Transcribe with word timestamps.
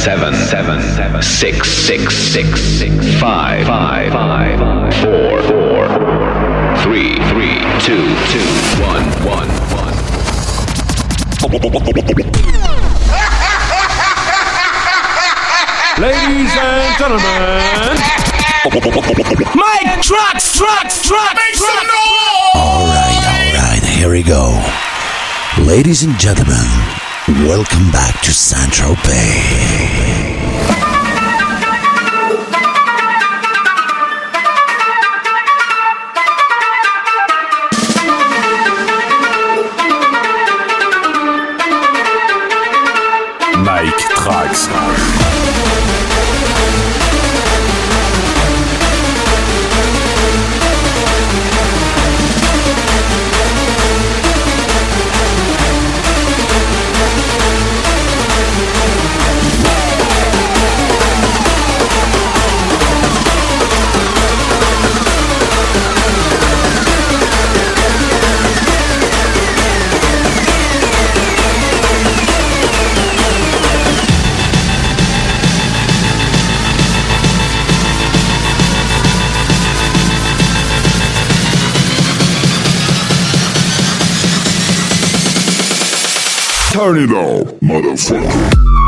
seven 0.00 0.32
seven 0.32 0.80
seven 0.80 0.80
seven 0.96 1.22
six 1.22 1.68
six 1.68 2.16
six 2.16 2.58
six 2.58 3.20
five 3.20 3.66
five 3.66 4.10
five 4.10 4.94
four 5.02 5.42
four 5.42 5.86
three 6.82 7.16
three 7.28 7.60
two 7.84 8.00
two 8.32 8.48
one 8.80 9.04
one 9.28 9.48
one. 9.76 9.92
Ladies 16.00 16.56
and 16.56 16.98
gentlemen, 16.98 17.98
Mike 19.54 20.00
Trucks, 20.00 20.56
Trucks, 20.56 21.06
Trucks, 21.06 21.34
make 21.34 21.54
some 21.54 21.76
noise! 21.76 22.54
All 22.54 22.86
right, 22.86 23.52
all 23.54 23.62
right, 23.68 23.82
here 23.84 24.10
we 24.10 24.22
go. 24.22 24.56
Ladies 25.62 26.02
and 26.04 26.18
gentlemen, 26.18 26.64
welcome 27.46 27.90
back 27.90 28.20
to 28.22 28.32
Central 28.32 28.94
Bay. 29.04 30.29
Turn 86.70 86.98
it 86.98 87.12
motherfucker. 87.12 87.46
Motherfucker. 87.60 88.79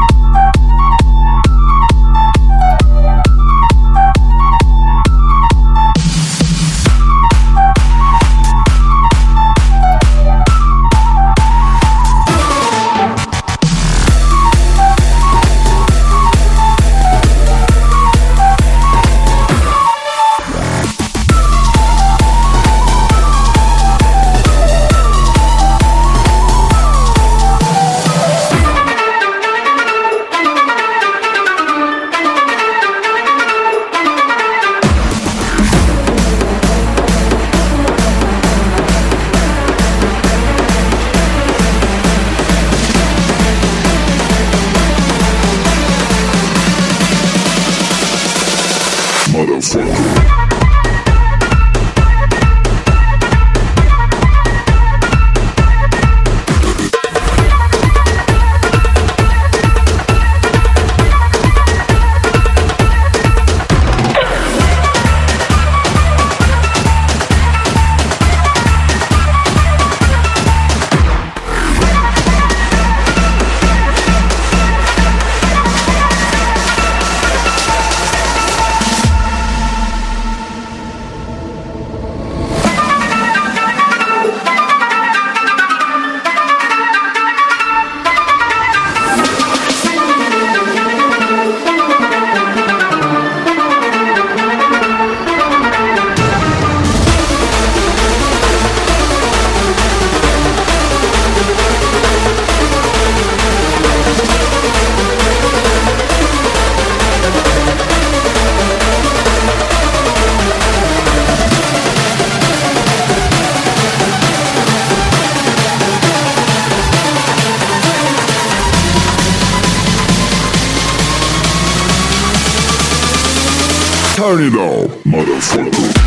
Turn 124.22 124.40
it 124.40 124.54
up, 124.54 124.88
motherfucker. 125.02 126.01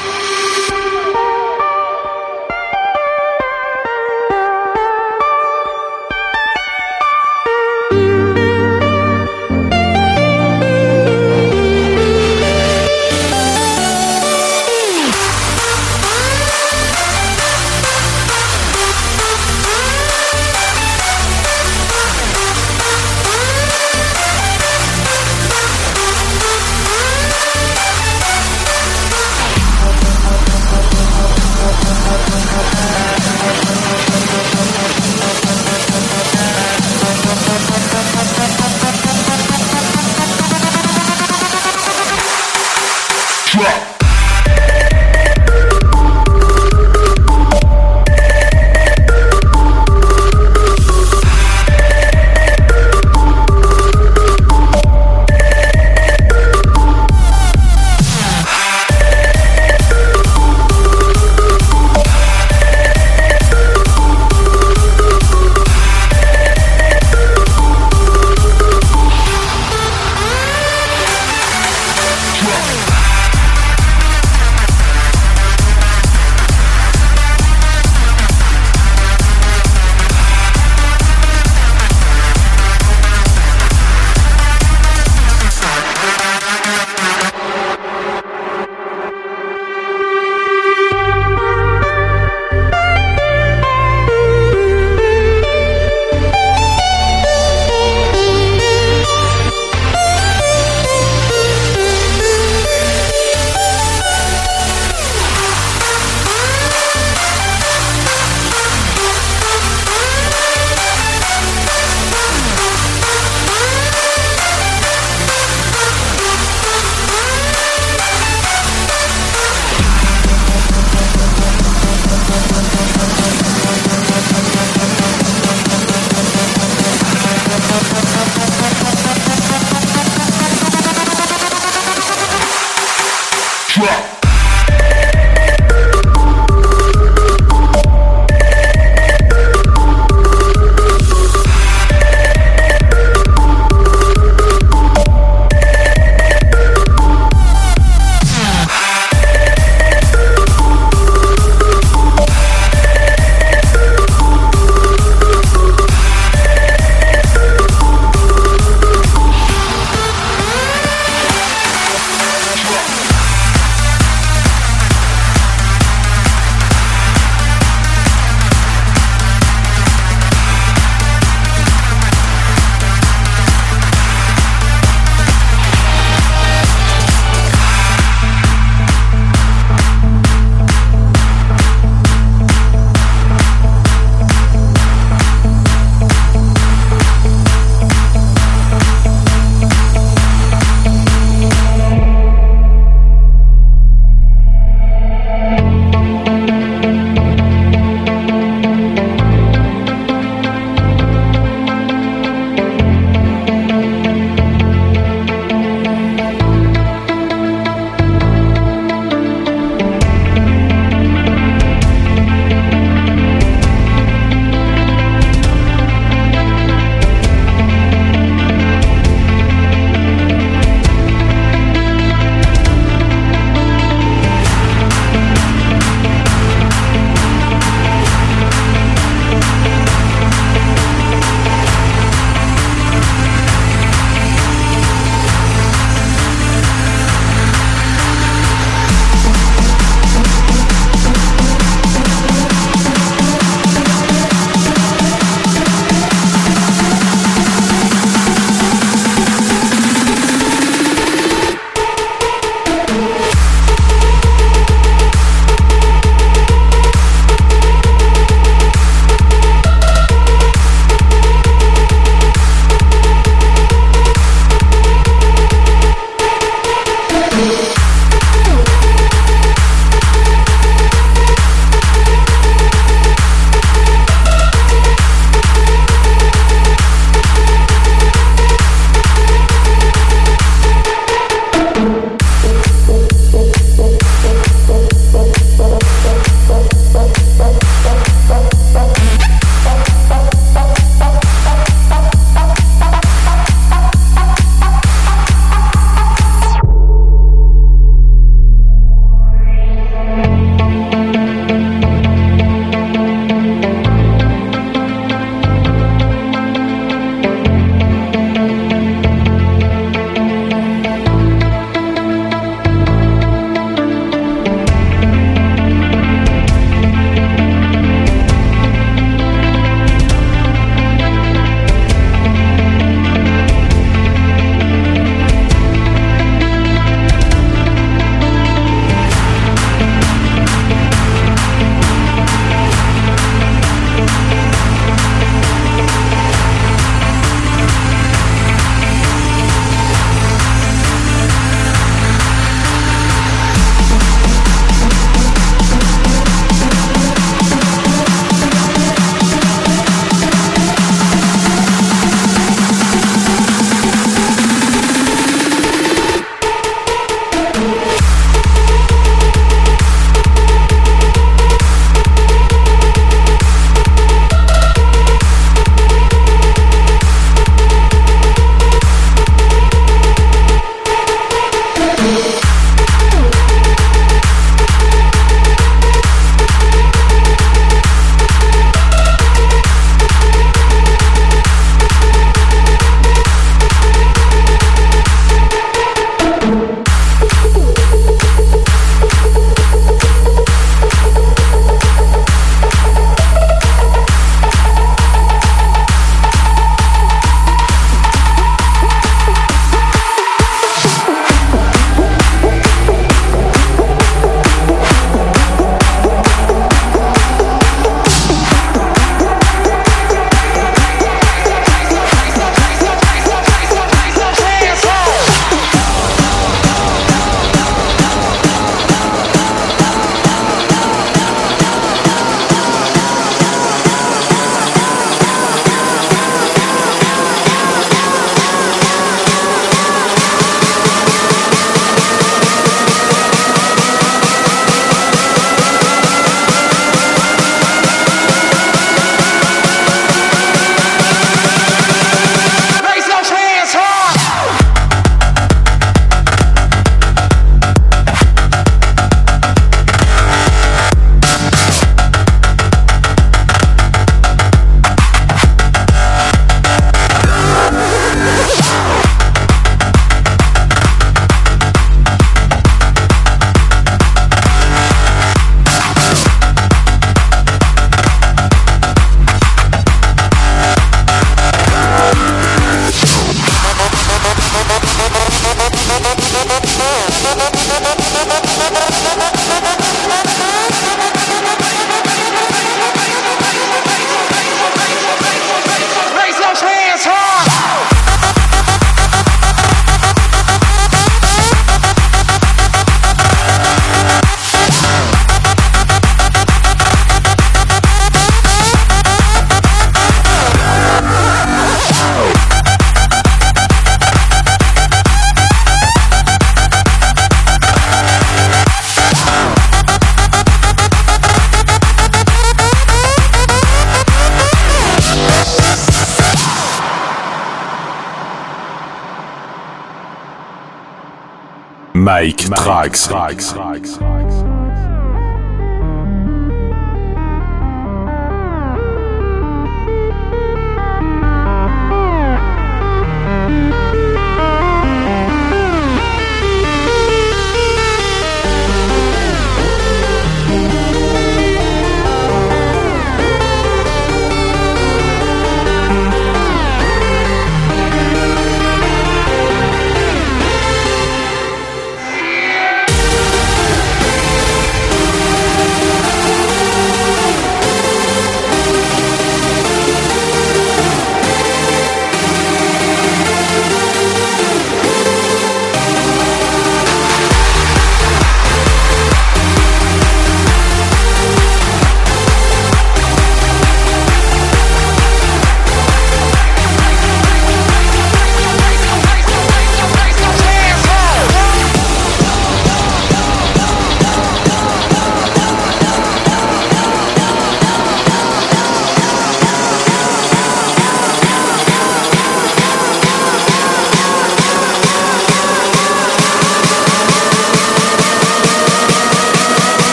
Mike, 522.09 522.37
Trax. 522.37 523.07
Drop 523.07 524.18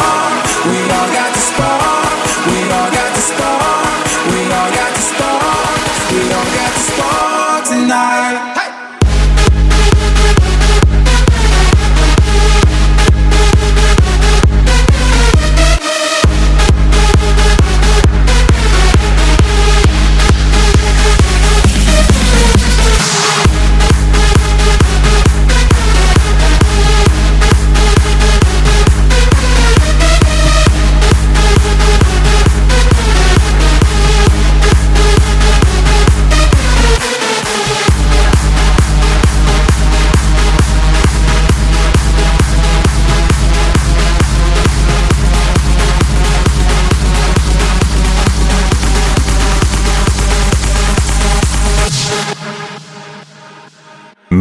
heart. 0.00 0.33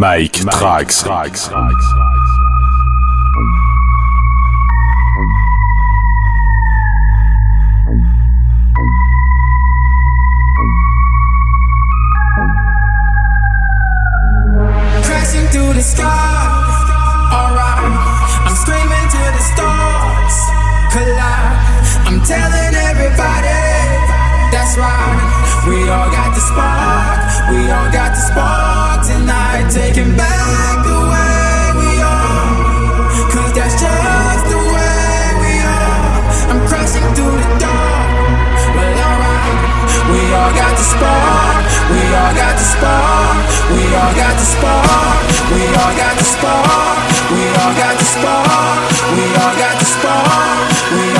Mike, 0.03 0.43
Mike 0.43 0.55
Trax. 0.57 1.01
Trax. 1.05 1.92
spark. 40.93 41.55
We 41.89 42.01
all 42.13 42.33
got 42.37 42.53
the 42.57 42.65
spark. 42.65 43.37
We 43.73 43.83
all 43.97 44.13
got 44.13 44.35
the 44.37 44.45
spark. 44.45 45.19
We 45.53 45.61
all 45.81 45.93
got 45.97 46.15
the 46.17 46.27
spark. 46.35 46.97
We 47.33 47.43
all 47.61 47.73
got 47.81 47.95
the 47.97 48.07
spark. 48.15 48.79
We 49.17 49.25
all 49.41 49.55
got 49.57 49.75
the 49.81 49.87
spark. 49.95 50.69
We 50.97 51.12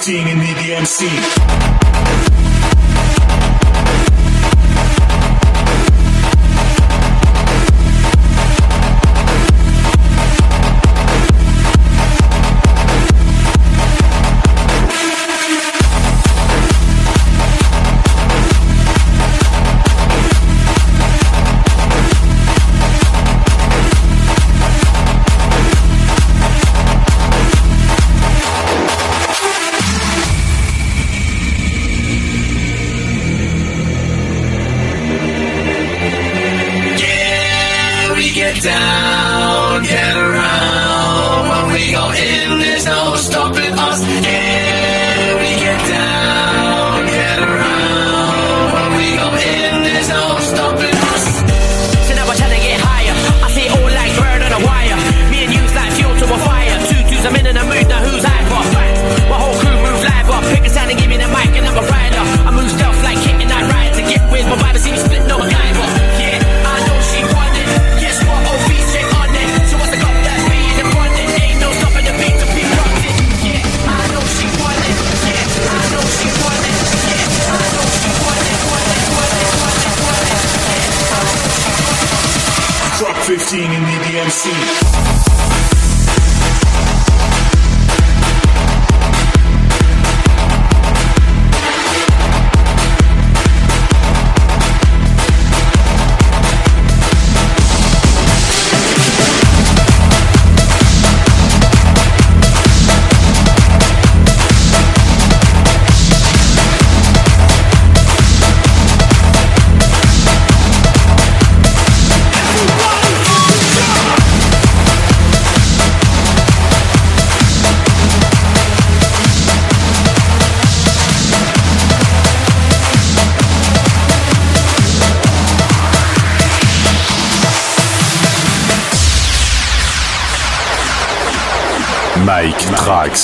15 0.00 0.28
and 0.28 0.38
need 0.40 0.56
the 0.56 0.72
MC. 0.72 1.79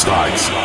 Tracks. 0.04 0.55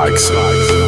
Tracks. 0.00 0.79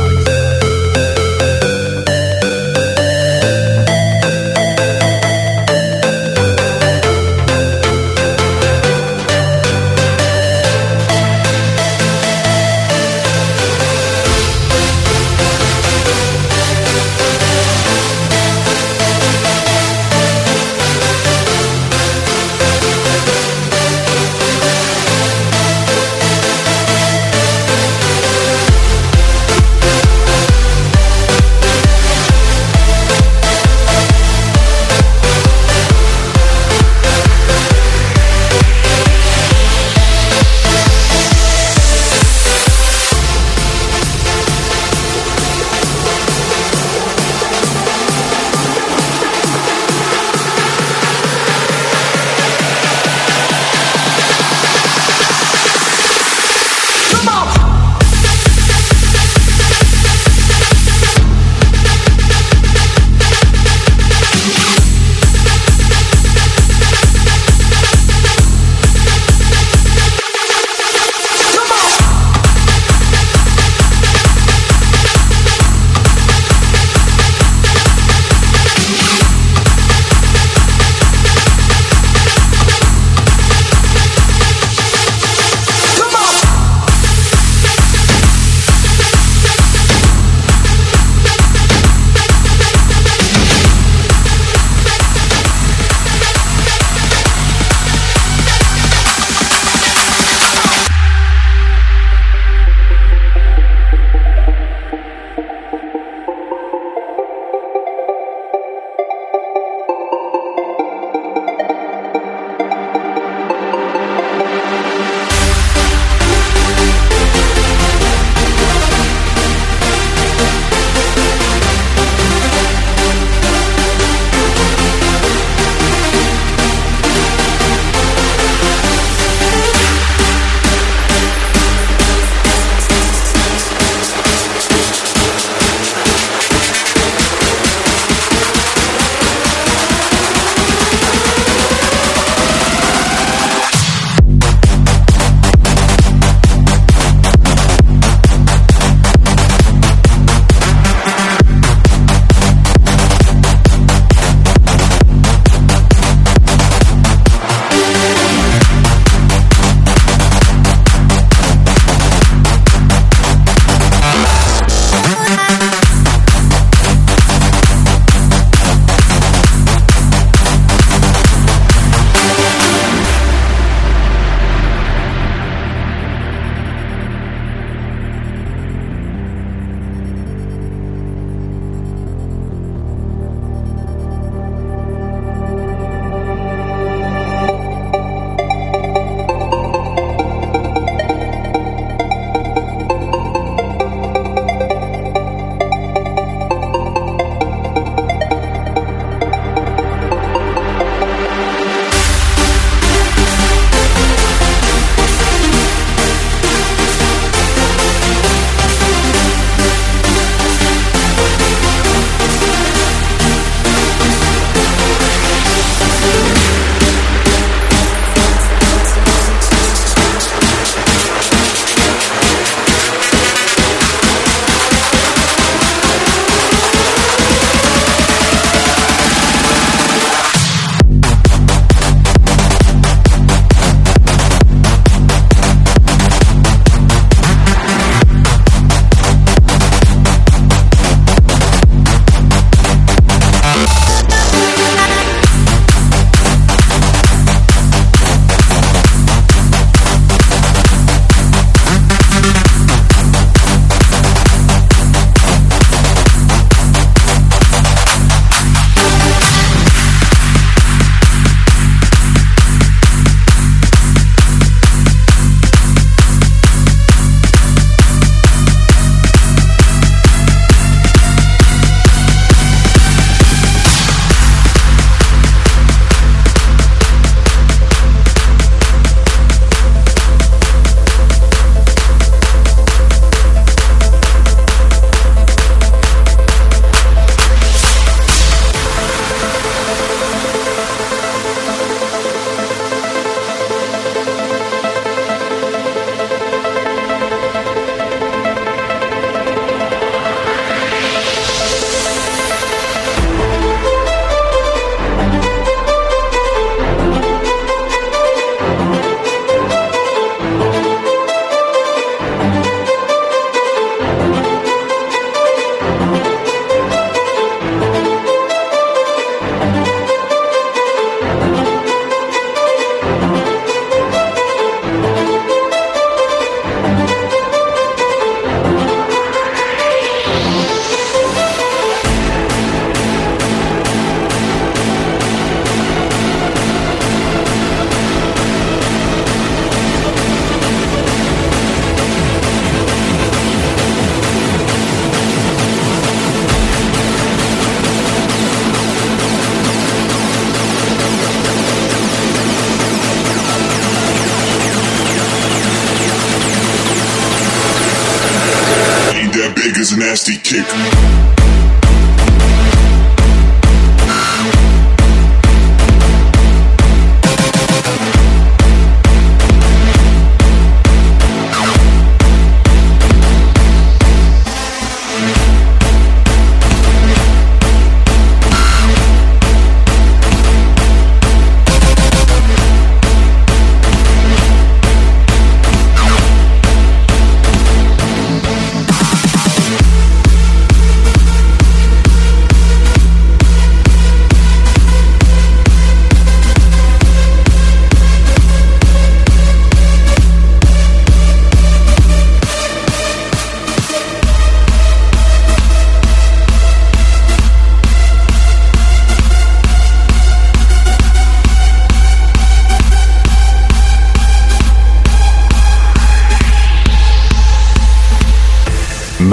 Nasty 360.04 360.18
kick. 360.18 360.91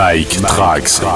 Mike 0.10 0.42
Trax. 0.42 1.09